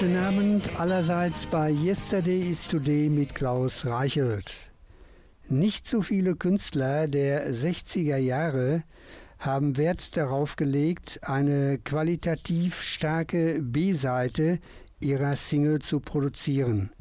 [0.00, 4.50] Guten Abend allerseits bei Yesterday is Today mit Klaus Reichelt.
[5.50, 8.82] Nicht so viele Künstler der 60er Jahre
[9.38, 14.58] haben Wert darauf gelegt, eine qualitativ starke B-Seite
[15.00, 16.92] ihrer Single zu produzieren.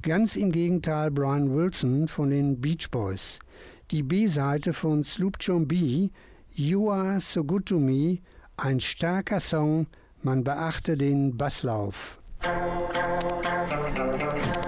[0.00, 3.40] Ganz im Gegenteil Brian Wilson von den Beach Boys.
[3.90, 6.08] Die B-Seite von Sloop John B,
[6.54, 8.20] You Are So Good To Me,
[8.56, 9.86] ein starker Song,
[10.22, 12.18] man beachte den Basslauf.
[12.48, 14.67] Thank you.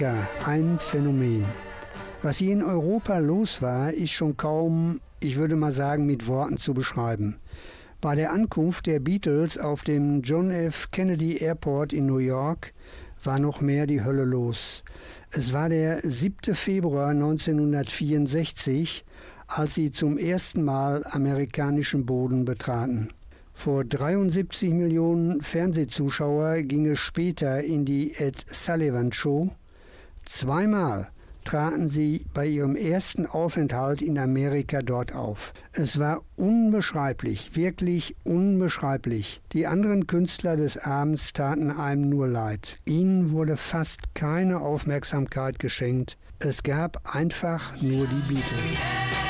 [0.00, 1.44] Amerika, ein Phänomen.
[2.22, 6.56] Was hier in Europa los war, ist schon kaum, ich würde mal sagen, mit Worten
[6.56, 7.36] zu beschreiben.
[8.00, 10.90] Bei der Ankunft der Beatles auf dem John F.
[10.90, 12.72] Kennedy Airport in New York
[13.24, 14.84] war noch mehr die Hölle los.
[15.32, 16.54] Es war der 7.
[16.54, 19.04] Februar 1964,
[19.48, 23.10] als sie zum ersten Mal amerikanischen Boden betraten.
[23.52, 29.50] Vor 73 Millionen Fernsehzuschauer ging es später in die Ed Sullivan Show.
[30.30, 31.08] Zweimal
[31.44, 35.52] traten sie bei ihrem ersten Aufenthalt in Amerika dort auf.
[35.72, 39.42] Es war unbeschreiblich, wirklich unbeschreiblich.
[39.52, 42.78] Die anderen Künstler des Abends taten einem nur leid.
[42.84, 46.16] Ihnen wurde fast keine Aufmerksamkeit geschenkt.
[46.38, 49.29] Es gab einfach nur die Beatles.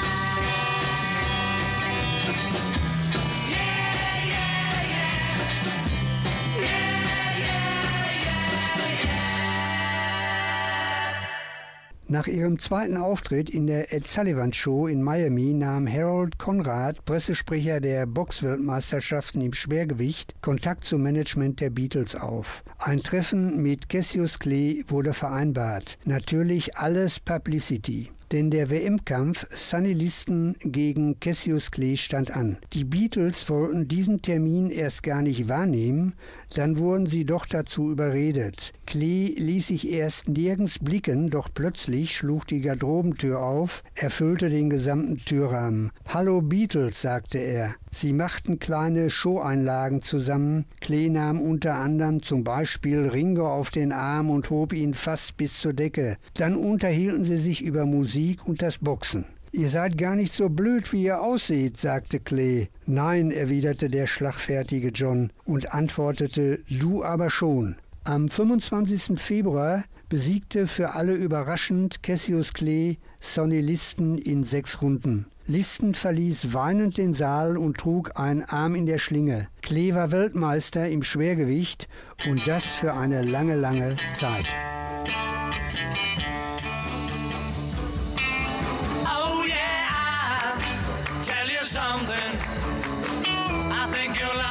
[12.11, 17.79] Nach ihrem zweiten Auftritt in der Ed Sullivan Show in Miami nahm Harold Conrad, Pressesprecher
[17.79, 22.65] der Boxweltmeisterschaften im Schwergewicht, Kontakt zum Management der Beatles auf.
[22.79, 25.97] Ein Treffen mit Cassius Clay wurde vereinbart.
[26.03, 28.09] Natürlich alles Publicity.
[28.31, 32.59] Denn der WM-Kampf Sunny Liston gegen Cassius Clay stand an.
[32.71, 36.13] Die Beatles wollten diesen Termin erst gar nicht wahrnehmen,
[36.57, 38.73] dann wurden sie doch dazu überredet.
[38.85, 45.17] Clay ließ sich erst nirgends blicken, doch plötzlich schlug die Garderobentür auf, erfüllte den gesamten
[45.17, 45.91] Türrahmen.
[46.05, 47.75] Hallo Beatles, sagte er.
[47.93, 50.65] Sie machten kleine Showeinlagen zusammen.
[50.79, 55.59] Clay nahm unter anderem zum Beispiel Ringo auf den Arm und hob ihn fast bis
[55.59, 56.17] zur Decke.
[56.35, 59.25] Dann unterhielten sie sich über Musik und das Boxen.
[59.53, 62.69] Ihr seid gar nicht so blöd, wie ihr aussieht, sagte Clay.
[62.85, 67.75] Nein, erwiderte der schlagfertige John und antwortete, du aber schon.
[68.05, 69.19] Am 25.
[69.19, 75.25] Februar besiegte für alle überraschend Cassius Clay Sonny Liston in sechs Runden.
[75.47, 79.49] Liston verließ weinend den Saal und trug einen Arm in der Schlinge.
[79.61, 81.89] Clay war Weltmeister im Schwergewicht
[82.27, 84.47] und das für eine lange, lange Zeit.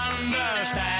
[0.08, 0.99] Understand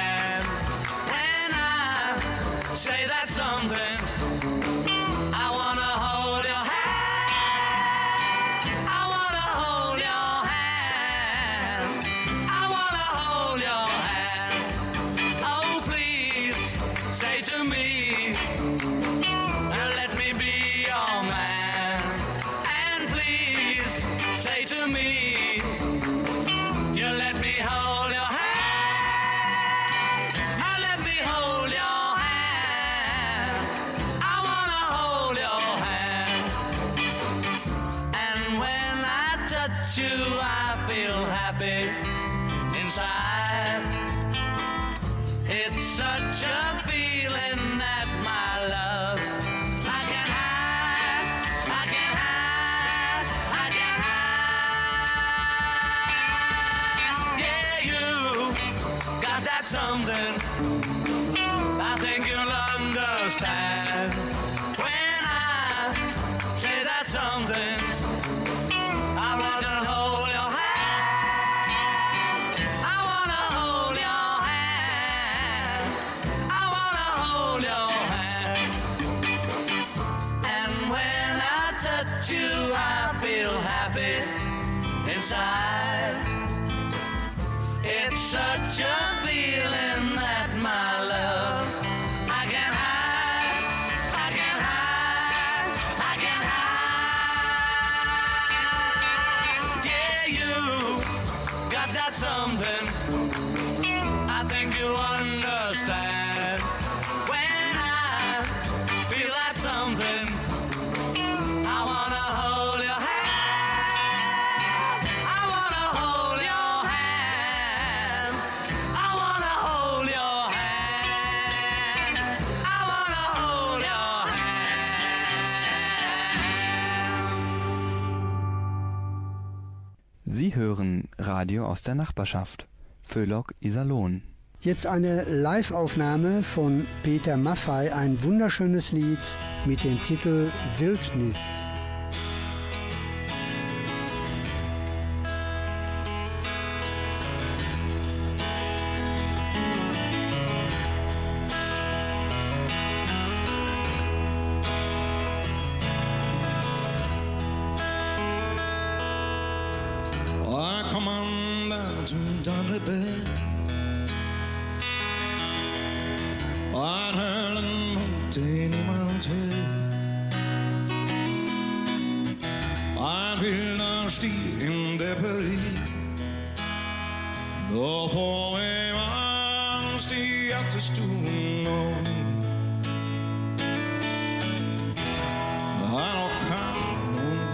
[131.70, 132.66] aus der Nachbarschaft.
[133.02, 134.22] Föhlock Iserlohn.
[134.60, 139.18] Jetzt eine Live-Aufnahme von Peter Maffei, ein wunderschönes Lied
[139.64, 141.38] mit dem Titel Wildnis.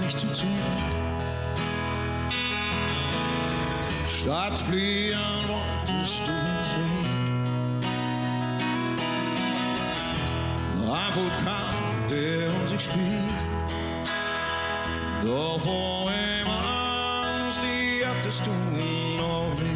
[0.06, 0.84] Nicht zu zählen.
[4.08, 6.36] Statt fliehen wolltest du
[6.70, 7.80] sehen.
[10.84, 13.40] Ein Vulkan, der um sich spielt.
[15.25, 18.50] Doch vor ihm Angst, die hattest du
[19.16, 19.75] noch nie.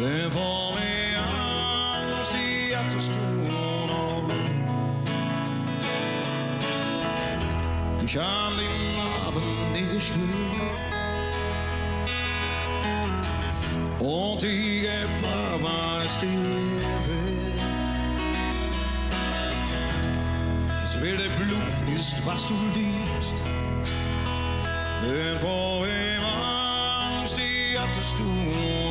[0.00, 2.74] Der vor mir Angst, die
[3.12, 3.18] du
[3.86, 4.64] noch nie.
[8.00, 10.20] Dich an den Abend nie gestört.
[13.98, 15.58] Und die Gefahr
[16.06, 16.28] es dir.
[20.82, 23.42] Das wilde Blut ist, was du liebst.
[25.04, 28.24] Denn vor ihm Angst, die hattest du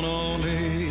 [0.02, 0.89] noch nicht.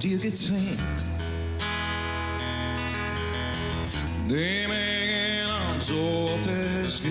[0.00, 0.78] Orkan von dir gezähmt,
[4.28, 7.10] dem ich an, so oft es geht.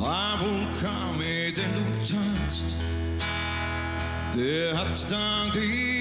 [0.00, 2.76] Ein Vulkan, mit dem du tanzt,
[4.34, 5.97] der hat dank dir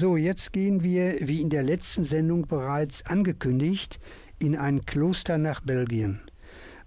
[0.00, 3.98] So, jetzt gehen wir, wie in der letzten Sendung bereits angekündigt,
[4.38, 6.20] in ein Kloster nach Belgien.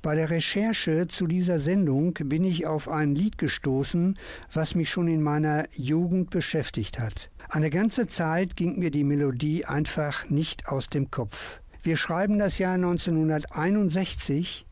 [0.01, 4.17] Bei der Recherche zu dieser Sendung bin ich auf ein Lied gestoßen,
[4.53, 7.29] was mich schon in meiner Jugend beschäftigt hat.
[7.49, 11.59] Eine ganze Zeit ging mir die Melodie einfach nicht aus dem Kopf.
[11.83, 14.65] Wir schreiben das Jahr 1961.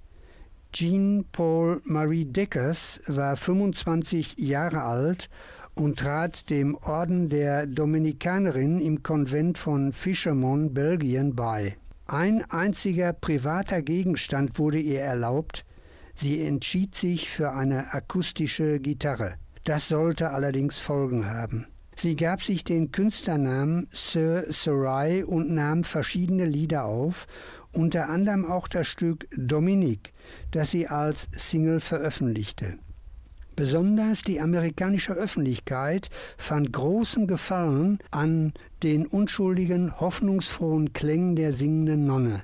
[0.71, 5.29] Jean Paul Marie Deckers war 25 Jahre alt
[5.79, 11.77] und trat dem Orden der Dominikanerin im Konvent von Fischermont, Belgien, bei.
[12.05, 15.65] Ein einziger privater Gegenstand wurde ihr erlaubt,
[16.15, 19.35] sie entschied sich für eine akustische Gitarre.
[19.63, 21.65] Das sollte allerdings Folgen haben.
[21.95, 27.27] Sie gab sich den Künstlernamen Sir Sarai und nahm verschiedene Lieder auf,
[27.73, 30.13] unter anderem auch das Stück Dominique,
[30.51, 32.79] das sie als Single veröffentlichte.
[33.59, 42.43] Besonders die amerikanische Öffentlichkeit fand großen Gefallen an den unschuldigen, hoffnungsfrohen Klängen der singenden Nonne.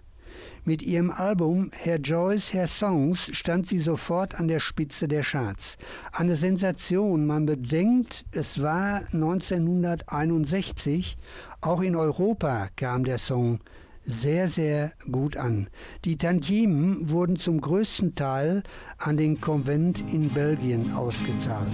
[0.65, 5.78] Mit ihrem Album Herr Joyce, Herr Songs stand sie sofort an der Spitze der Charts.
[6.12, 11.15] Eine Sensation, man bedenkt, es war 1961,
[11.62, 13.62] auch in Europa kam der Song
[14.06, 15.68] sehr, sehr gut an.
[16.04, 18.63] Die Tantiemen wurden zum größten Teil
[18.98, 21.68] an den Konvent in Belgien ausgezahlt.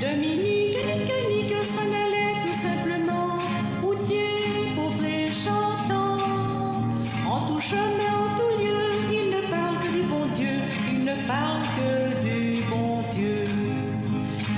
[0.00, 3.38] Dominique, Nique, Nique s'en allait tout simplement,
[3.82, 6.18] routier, pauvre et chantant.
[7.26, 11.26] En tout chemin, en tout lieu, il ne parle que du bon Dieu, il ne
[11.26, 13.46] parle que du bon Dieu.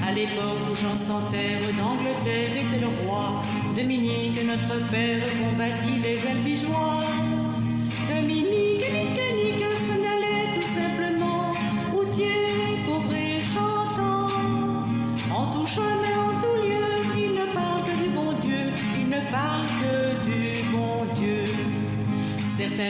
[0.07, 3.43] À l'époque où Jean sans terre d'Angleterre était le roi,
[3.77, 7.20] Dominique, notre père, combattit les albigeois.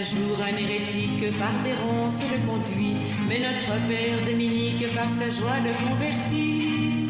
[0.00, 2.96] Certains jours, un hérétique par des ronces le conduit,
[3.28, 7.06] mais notre père Dominique par sa joie le convertit.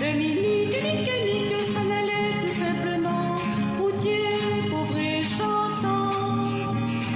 [0.00, 3.36] Dominique, Nique, Nique s'en allait tout simplement,
[3.78, 6.72] routier, pauvre et chantant.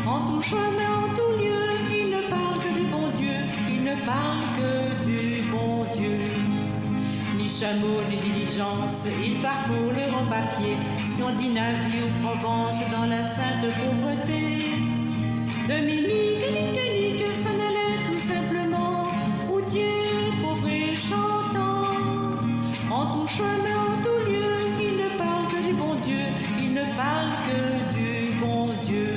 [0.06, 3.38] En tout chemin, en tout lieu, il ne parle que du bon Dieu,
[3.70, 6.18] il ne parle que du bon Dieu.
[7.38, 10.76] Ni chameau, ni diligence, il parcourt l'Europe à pied,
[11.06, 14.75] Scandinavie ou Provence dans la sainte pauvreté.
[15.68, 19.08] Dominique, Nique, Nique s'en allait tout simplement,
[19.48, 21.90] routier, pauvre et chantant.
[22.88, 26.26] En tout chemin, en tout lieu, il ne parle que du bon Dieu,
[26.60, 29.16] il ne parle que du bon Dieu.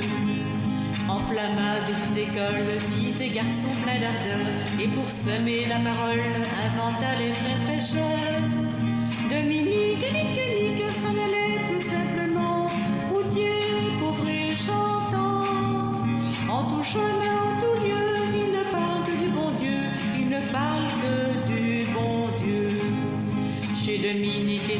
[1.08, 4.46] Enflammade de toute école, fils et garçons pleins d'ardeur,
[4.82, 6.18] et pour semer la parole,
[6.66, 8.59] inventa les frères prêcheurs.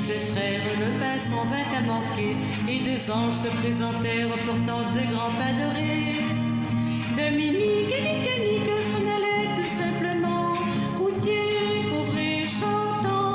[0.06, 2.36] Ses frères, le pain s'en vint à manquer,
[2.68, 6.20] et deux anges se présentèrent portant de grands pains dorés.
[7.16, 10.54] Dominique et Nique, Nique s'en allait tout simplement,
[10.98, 13.34] routier, pauvre et chantant.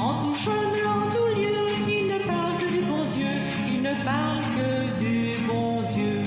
[0.00, 3.34] En tout chemin, en tout lieu, il ne parle que du bon Dieu,
[3.72, 6.22] il ne parle que du bon Dieu.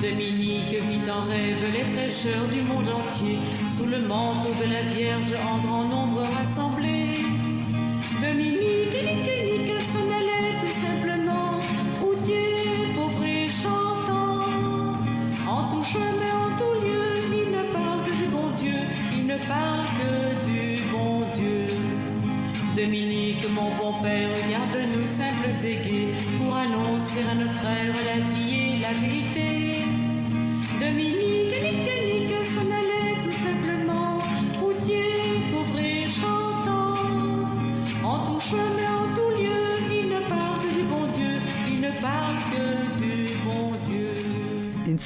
[0.00, 3.38] Dominique vit en rêve les prêcheurs du monde entier,
[3.76, 6.73] sous le manteau de la Vierge en grand nombre rassemblés.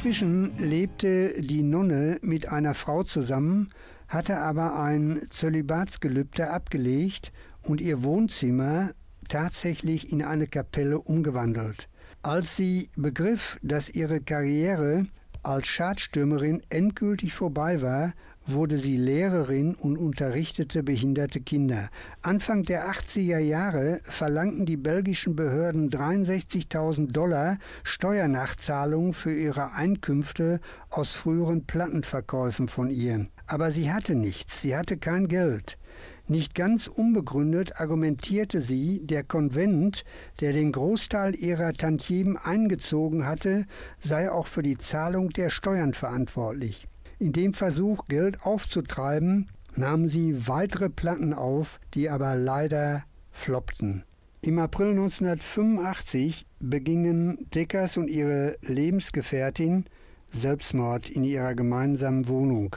[0.08, 3.68] Inzwischen lebte die Nonne mit einer Frau zusammen,
[4.08, 8.92] hatte aber ein Zölibatsgelübde abgelegt und ihr Wohnzimmer
[9.28, 11.90] tatsächlich in eine Kapelle umgewandelt.
[12.22, 15.08] Als sie begriff, dass ihre Karriere
[15.42, 18.14] als Schadstürmerin endgültig vorbei war,
[18.52, 21.90] wurde sie Lehrerin und unterrichtete behinderte Kinder.
[22.22, 31.14] Anfang der 80er Jahre verlangten die belgischen Behörden 63.000 Dollar Steuernachzahlung für ihre Einkünfte aus
[31.14, 33.26] früheren Plattenverkäufen von ihr.
[33.46, 35.78] Aber sie hatte nichts, sie hatte kein Geld.
[36.26, 40.04] Nicht ganz unbegründet argumentierte sie, der Konvent,
[40.40, 43.66] der den Großteil ihrer Tantiemen eingezogen hatte,
[44.00, 46.87] sei auch für die Zahlung der Steuern verantwortlich.
[47.18, 54.04] In dem Versuch, Geld aufzutreiben, nahmen sie weitere Platten auf, die aber leider floppten.
[54.40, 59.86] Im April 1985 begingen Deckers und ihre Lebensgefährtin
[60.32, 62.76] Selbstmord in ihrer gemeinsamen Wohnung.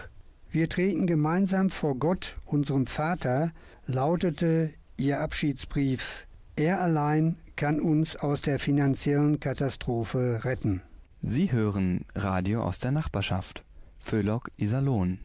[0.49, 3.51] Wir treten gemeinsam vor Gott, unserem Vater,
[3.85, 6.27] lautete ihr Abschiedsbrief.
[6.55, 10.81] Er allein kann uns aus der finanziellen Katastrophe retten.
[11.21, 13.63] Sie hören Radio aus der Nachbarschaft.
[14.01, 15.19] Föhlock Iserlohn.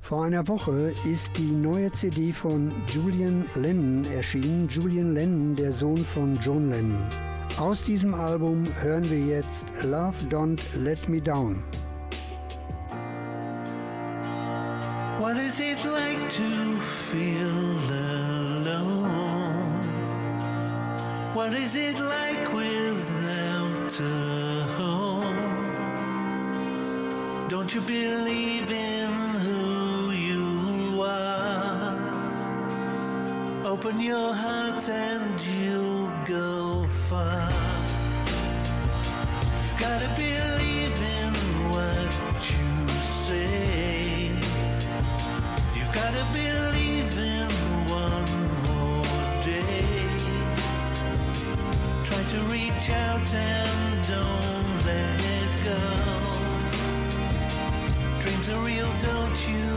[0.00, 4.66] Vor einer Woche ist die neue CD von Julian Lennon erschienen.
[4.68, 7.08] Julian Lennon, der Sohn von John Lennon.
[7.58, 11.62] Aus diesem Album hören wir jetzt Love Don't Let Me Down.
[15.18, 17.50] What is it like to feel
[17.92, 19.10] alone?
[21.34, 24.29] What is it like without a
[27.50, 29.10] Don't you believe in
[29.40, 31.98] who you are?
[33.64, 37.50] Open your heart and you'll go far.
[39.64, 41.39] You've gotta believe in
[59.48, 59.69] you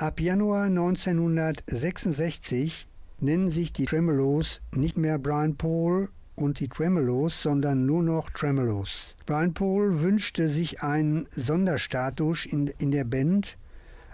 [0.00, 2.86] Ab Januar 1966
[3.18, 9.16] nennen sich die Tremolos nicht mehr Brian Paul und die Tremolos, sondern nur noch Tremolos.
[9.26, 13.58] Brian Paul wünschte sich einen Sonderstatus in, in der Band,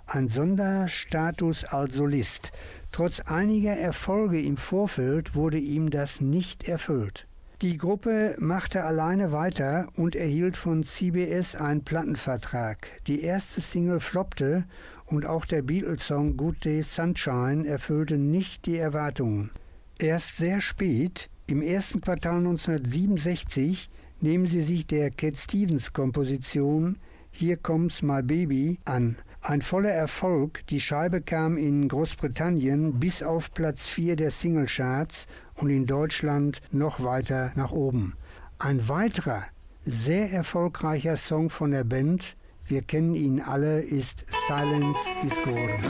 [0.07, 2.53] ein Sonderstatus als Solist.
[2.91, 7.27] Trotz einiger Erfolge im Vorfeld wurde ihm das nicht erfüllt.
[7.63, 12.89] Die Gruppe machte alleine weiter und erhielt von CBS einen Plattenvertrag.
[13.07, 14.65] Die erste Single floppte
[15.07, 19.51] und auch der Beatles-Song Good Day Sunshine erfüllte nicht die Erwartungen.
[19.99, 23.91] Erst sehr spät, im ersten Quartal 1967,
[24.21, 26.99] nehmen sie sich der Cat Stevens Komposition
[27.31, 29.17] Here Comes My Baby an.
[29.43, 35.69] Ein voller Erfolg, die Scheibe kam in Großbritannien bis auf Platz 4 der Singlecharts und
[35.69, 38.15] in Deutschland noch weiter nach oben.
[38.59, 39.45] Ein weiterer
[39.85, 42.37] sehr erfolgreicher Song von der Band,
[42.67, 45.83] wir kennen ihn alle, ist Silence is Golden.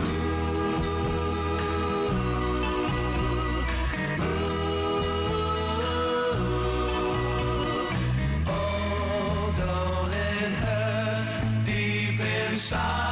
[11.65, 13.04] deep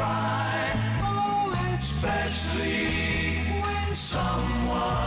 [0.00, 0.72] cry?
[1.02, 4.99] Oh, especially when someone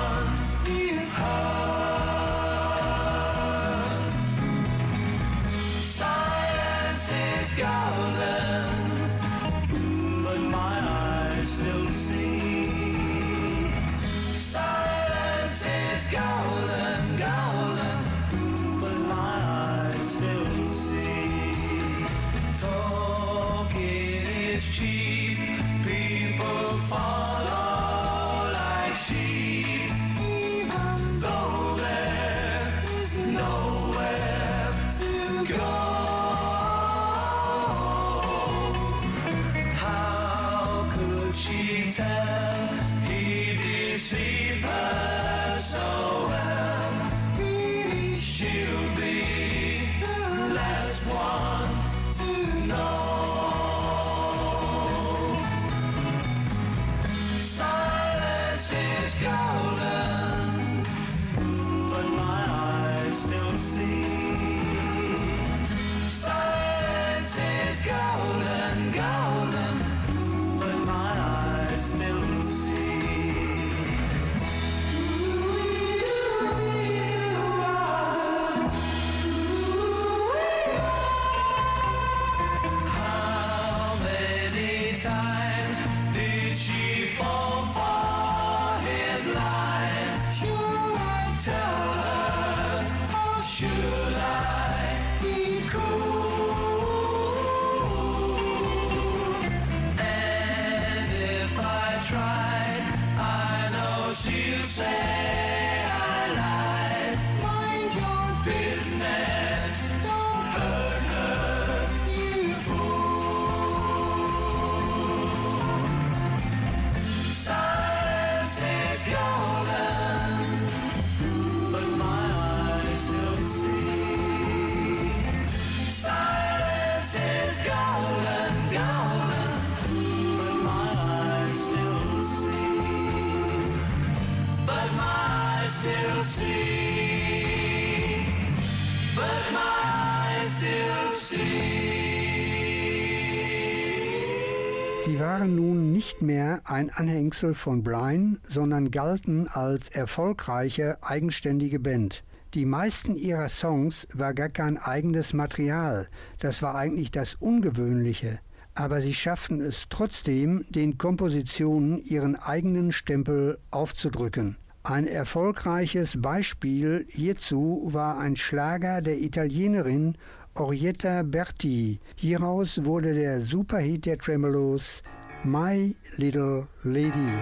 [146.24, 152.24] mehr ein Anhängsel von Brian, sondern galten als erfolgreiche, eigenständige Band.
[152.54, 156.08] Die meisten ihrer Songs war gar kein eigenes Material,
[156.40, 158.40] das war eigentlich das Ungewöhnliche,
[158.76, 164.58] aber sie schafften es trotzdem, den Kompositionen ihren eigenen Stempel aufzudrücken.
[164.84, 170.18] Ein erfolgreiches Beispiel hierzu war ein Schlager der Italienerin
[170.56, 172.00] Orietta Berti.
[172.16, 175.02] Hieraus wurde der Superhit der Tremolos
[175.46, 177.34] My Little Lady.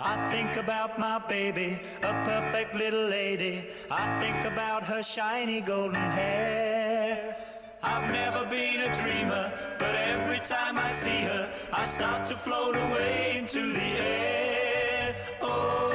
[0.00, 3.68] I think about my baby, a perfect little lady.
[3.88, 7.36] I think about her shiny golden hair.
[7.84, 12.74] I've never been a dreamer, but every time I see her, I start to float
[12.74, 15.14] away into the air.
[15.40, 15.92] Oh,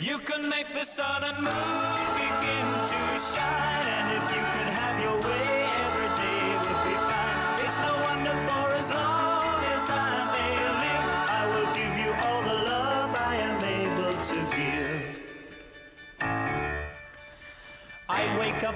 [0.00, 3.69] you can make the sun and moon begin to shine.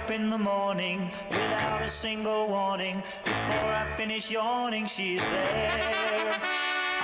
[0.05, 3.03] Up in the morning without a single warning.
[3.25, 6.37] Before I finish yawning, she's there.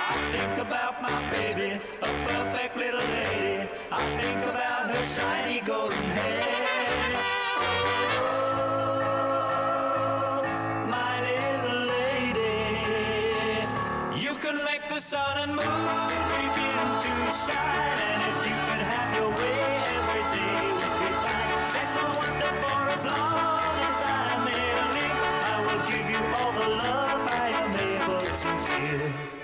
[0.09, 3.69] I think about my baby, a perfect little lady.
[3.91, 7.17] I think about her shiny golden hair.
[8.13, 8.43] Oh,
[10.95, 12.61] my little lady.
[14.25, 18.10] You can make the sun and moon begin to shine.
[26.33, 29.40] All the love I am able to give.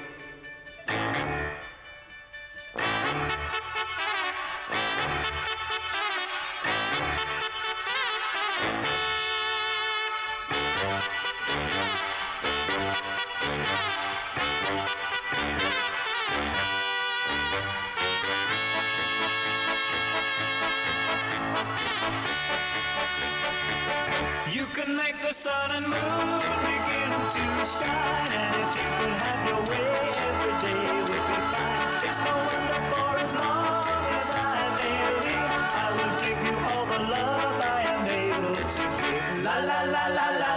[24.57, 28.31] You can make the sun and moon begin to shine.
[28.41, 29.89] And if you could have your way,
[30.25, 32.01] every day would be fine.
[32.09, 33.85] It's no wonder for as long
[34.17, 38.85] as I may live, I will give you all the love I am able to
[38.97, 39.43] give.
[39.43, 40.56] La la la la la la la.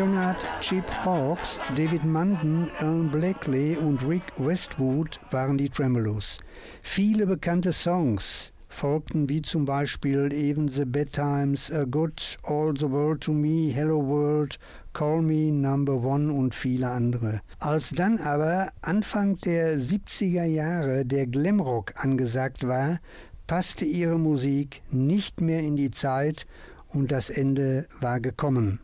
[0.00, 6.38] Leonard Chip Hawks, David Munden, Alan Blackley und Rick Westwood waren die Tremolos.
[6.80, 12.90] Viele bekannte Songs folgten wie zum Beispiel Even the Bad Times, A Good, All the
[12.90, 14.58] World to Me, Hello World,
[14.94, 17.42] Call Me Number One und viele andere.
[17.58, 23.00] Als dann aber Anfang der 70er Jahre der Glamrock angesagt war,
[23.46, 26.46] passte ihre Musik nicht mehr in die Zeit
[26.88, 28.80] und das Ende war gekommen.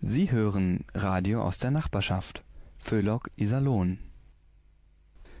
[0.00, 2.42] Sie hören Radio aus der Nachbarschaft.
[2.78, 3.98] Föhlock Iserlohn.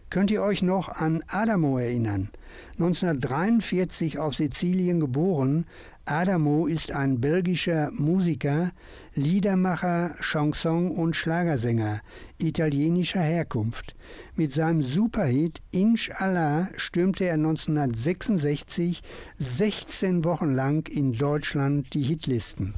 [0.08, 2.30] Könnt ihr euch noch an Adamo erinnern?
[2.78, 5.66] 1943 auf Sizilien geboren,
[6.04, 8.70] Adamo ist ein belgischer Musiker,
[9.14, 12.00] Liedermacher, Chanson- und Schlagersänger
[12.38, 13.96] italienischer Herkunft.
[14.36, 19.02] Mit seinem Superhit Inshallah stürmte er 1966
[19.38, 22.74] 16 Wochen lang in Deutschland die Hitlisten.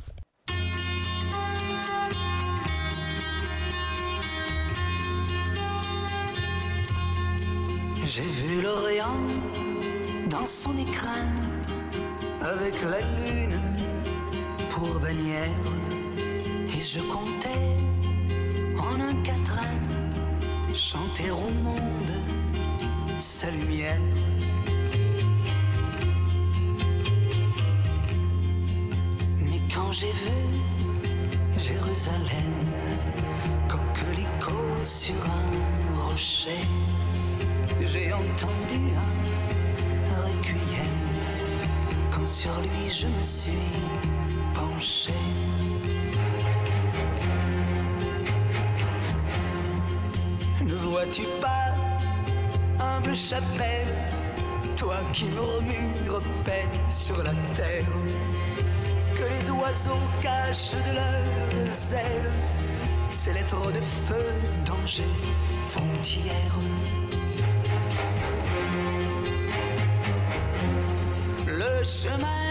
[8.19, 9.21] J'ai vu l'Orient
[10.29, 11.29] dans son écrin
[12.41, 13.61] avec la lune
[14.71, 15.63] pour bannière
[16.17, 17.77] et je comptais
[18.77, 19.79] en un quatrain
[20.75, 22.13] chanter au monde
[23.21, 24.01] sa lumière.
[29.39, 30.39] Mais quand j'ai vu
[31.57, 32.55] Jérusalem,
[33.69, 36.67] coquelicot sur un rocher,
[37.91, 40.99] j'ai entendu un requiem
[42.11, 43.53] quand sur lui je me suis
[44.55, 45.13] penché.
[50.63, 51.73] Ne vois-tu pas,
[52.79, 53.95] humble chapelle,
[54.77, 57.85] toi qui murmures paix sur la terre,
[59.17, 62.33] que les oiseaux cachent de leurs ailes
[63.09, 64.27] ces lettres de feu,
[64.67, 65.09] danger,
[65.65, 66.59] frontières.
[71.89, 72.48] 什么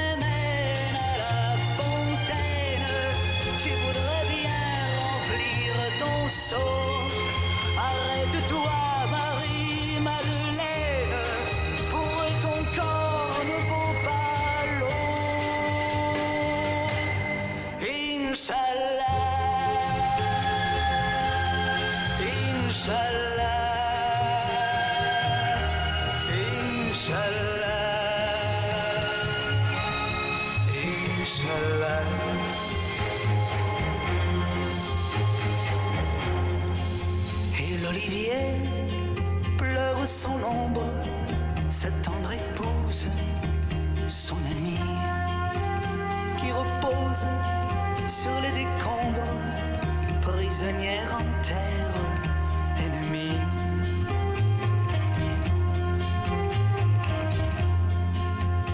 [48.08, 49.34] sur les décombres,
[50.22, 51.94] prisonnière en terre
[52.78, 53.40] ennemie.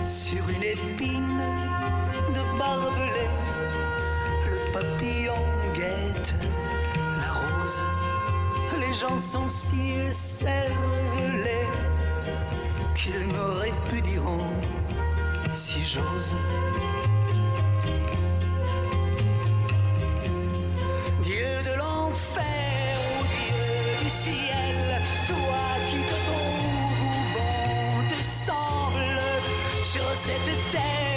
[0.04, 1.42] Sur une épine
[2.36, 3.30] de barbelé,
[4.52, 5.42] le papillon
[5.74, 6.36] guette
[7.18, 7.84] la rose.
[8.80, 11.68] Les gens sont si cervelés
[12.94, 14.48] qu'ils me répudieront
[15.52, 16.36] si j'ose.
[30.26, 31.13] Cette terre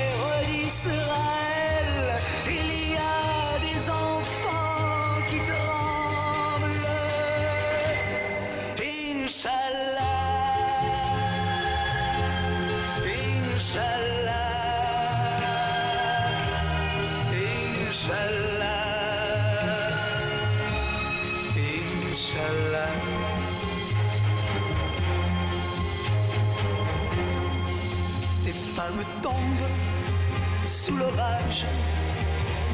[28.87, 31.67] Les femmes tombent sous l'orage.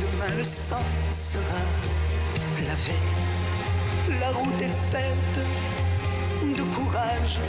[0.01, 1.63] Demain le sang sera
[2.67, 2.99] lavé.
[4.21, 5.41] La route est faite
[6.57, 7.41] de courage.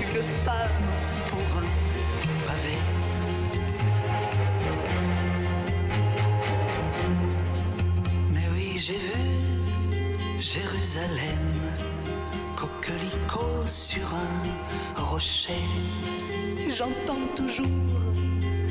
[0.00, 0.90] Une femme
[1.28, 2.76] pour un pavé.
[8.32, 11.60] Mais oui, j'ai vu Jérusalem,
[12.56, 15.62] coquelicot sur un rocher.
[16.76, 17.66] J'entends toujours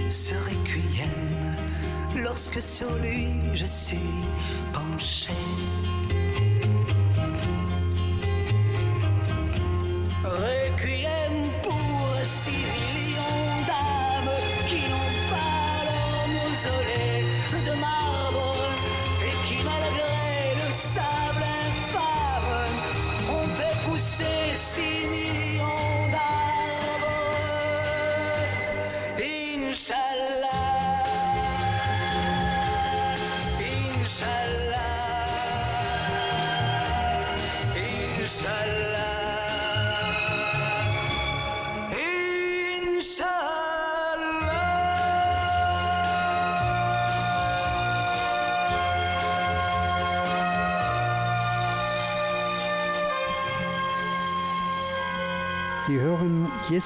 [0.09, 1.55] ce requiem
[2.21, 3.97] lorsque sur lui je suis
[4.73, 5.31] penché.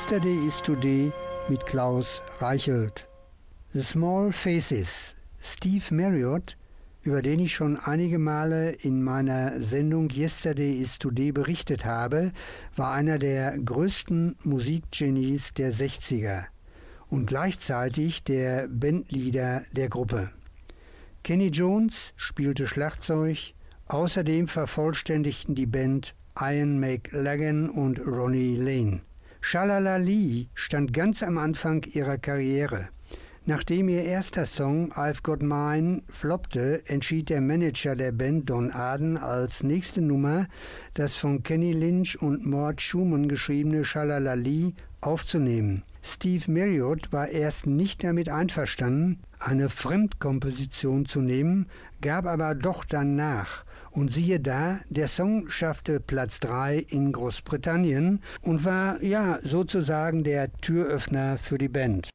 [0.09, 1.11] Yesterday is Today
[1.49, 3.09] mit Klaus Reichelt.
[3.73, 5.15] The Small Faces.
[5.41, 6.55] Steve Marriott,
[7.01, 12.31] über den ich schon einige Male in meiner Sendung Yesterday is Today berichtet habe,
[12.77, 16.45] war einer der größten Musikgenies der 60er
[17.09, 20.29] und gleichzeitig der Bandleader der Gruppe.
[21.23, 23.55] Kenny Jones spielte Schlagzeug,
[23.89, 29.01] außerdem vervollständigten die Band Ian McLagan und Ronnie Lane.
[29.41, 32.89] Shalalali stand ganz am Anfang ihrer Karriere.
[33.45, 39.15] Nachdem ihr erster Song I've Got Mine floppte, entschied der Manager der Band Don Arden
[39.15, 40.47] als nächste Nummer
[40.95, 45.83] das von Kenny Lynch und Mort Schumann geschriebene Shalalali aufzunehmen.
[46.03, 51.67] Steve Marriott war erst nicht damit einverstanden, eine Fremdkomposition zu nehmen,
[52.01, 53.63] gab aber doch dann nach.
[53.97, 60.51] Und siehe da, der Song schaffte Platz 3 in Großbritannien und war ja sozusagen der
[60.61, 62.11] Türöffner für die Band.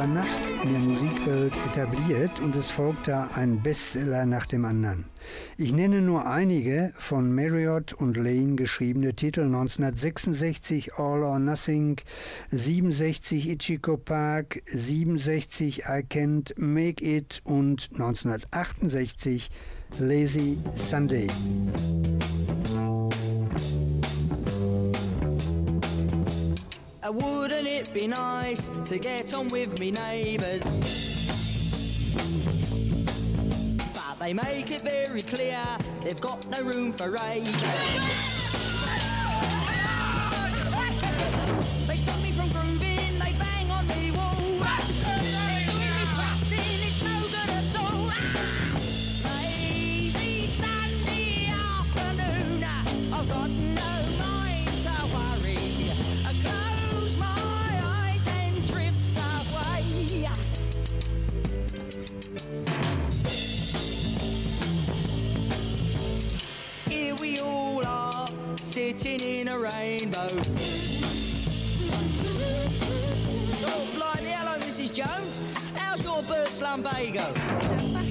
[0.00, 5.04] Über Nacht in der Musikwelt etabliert und es folgte ein Bestseller nach dem anderen.
[5.58, 12.00] Ich nenne nur einige von Marriott und Lane geschriebene Titel 1966 All or Nothing,
[12.50, 19.50] 67 Ichiko Park, 67 I Can't Make It und 1968
[19.98, 21.26] Lazy Sunday.
[27.12, 30.78] Wouldn't it be nice to get on with me neighbours?
[33.94, 35.62] But they make it very clear
[36.02, 38.40] they've got no room for ravers.
[69.40, 70.28] In a rainbow.
[73.64, 74.94] Oh, blimey, hello, Mrs.
[74.94, 75.70] Jones.
[75.74, 78.09] How's your bird slumbago?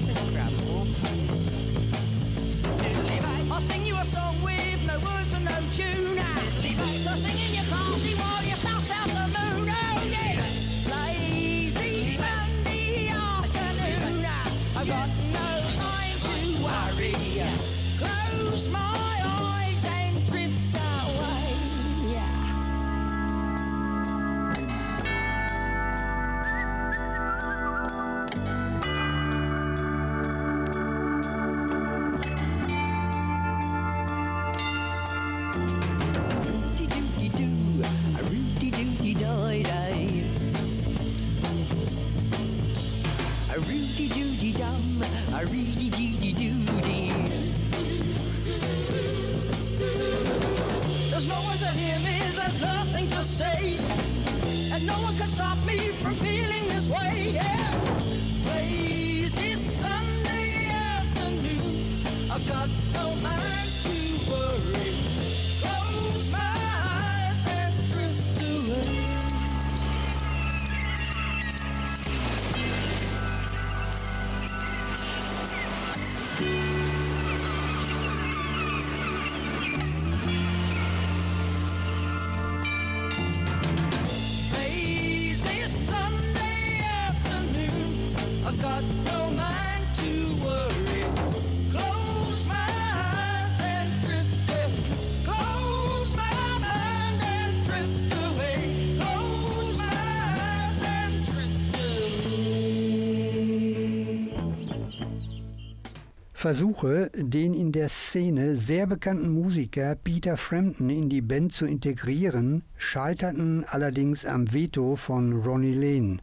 [106.40, 112.62] Versuche, den in der Szene sehr bekannten Musiker Peter Frampton in die Band zu integrieren,
[112.78, 116.16] scheiterten allerdings am Veto von Ronnie Lane,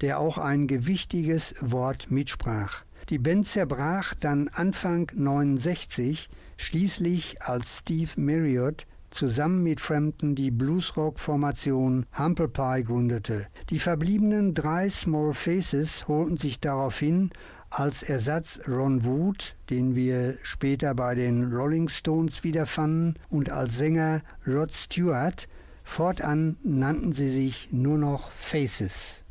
[0.00, 2.84] der auch ein gewichtiges Wort mitsprach.
[3.08, 12.06] Die Band zerbrach dann Anfang 69, schließlich als Steve Marriott zusammen mit Frampton die Bluesrock-Formation
[12.16, 13.48] Humble Pie gründete.
[13.70, 17.30] Die verbliebenen drei Small Faces holten sich daraufhin
[17.78, 24.22] als Ersatz Ron Wood, den wir später bei den Rolling Stones wiederfanden, und als Sänger
[24.46, 25.48] Rod Stewart.
[25.82, 29.22] Fortan nannten sie sich nur noch Faces.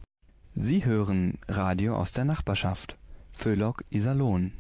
[0.56, 2.96] Sie hören Radio aus der Nachbarschaft.
[3.32, 4.52] Föhlock Iserlohn.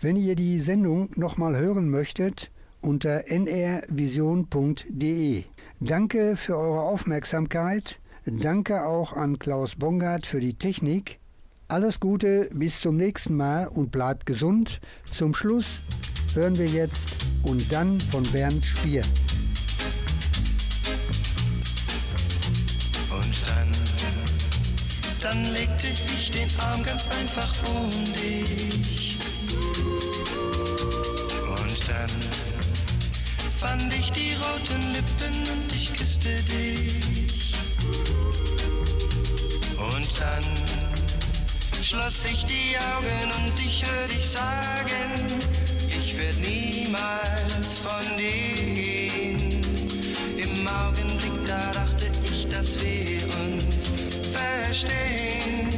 [0.00, 5.44] Wenn ihr die Sendung nochmal hören möchtet, unter nrvision.de.
[5.80, 8.00] Danke für eure Aufmerksamkeit.
[8.24, 11.20] Danke auch an Klaus Bongard für die Technik.
[11.68, 14.80] Alles Gute, bis zum nächsten Mal und bleibt gesund.
[15.10, 15.82] Zum Schluss
[16.32, 17.08] hören wir jetzt
[17.42, 19.02] und dann von Bernd Spier.
[23.10, 23.72] Und dann,
[25.20, 29.18] dann legte ich den Arm ganz einfach um dich.
[31.48, 32.10] Und dann
[33.58, 37.54] fand ich die roten Lippen und ich küsste dich.
[39.76, 40.75] Und dann
[41.86, 45.40] schloss ich die Augen und ich hör dich sagen,
[45.88, 49.62] ich werd niemals von dir gehen.
[50.36, 53.88] Im Augenblick da dachte ich, dass wir uns
[54.32, 55.68] verstehen.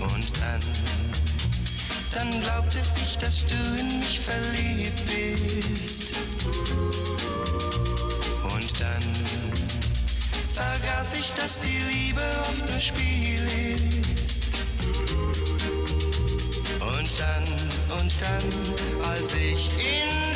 [0.00, 0.62] Und dann,
[2.14, 6.18] dann glaubte ich, dass du in mich verliebt bist.
[8.54, 9.02] Und dann
[10.54, 13.69] vergaß ich, dass die Liebe oft nur Spiel ist.
[17.20, 20.29] Dann, und dann, als ich in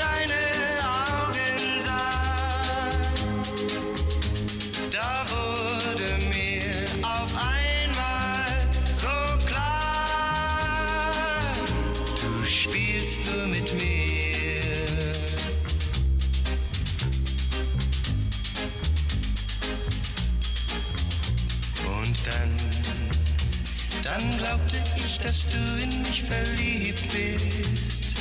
[25.24, 28.14] dass du in mich verliebt bist.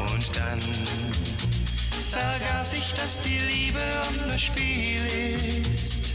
[0.00, 0.60] Und dann
[2.10, 5.06] vergaß ich, dass die Liebe oft nur Spiel
[5.62, 6.14] ist.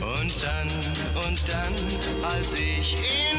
[0.00, 0.68] Und dann,
[1.24, 1.74] und dann,
[2.24, 3.34] als ich in